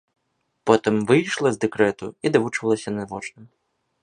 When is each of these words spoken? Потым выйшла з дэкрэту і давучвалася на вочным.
Потым 0.69 0.95
выйшла 1.11 1.49
з 1.57 1.61
дэкрэту 1.67 2.13
і 2.27 2.35
давучвалася 2.37 2.89
на 3.01 3.11
вочным. 3.15 3.45